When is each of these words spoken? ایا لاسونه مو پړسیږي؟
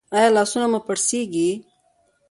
ایا 0.15 0.29
لاسونه 0.35 0.65
مو 0.71 0.79
پړسیږي؟ 0.85 1.49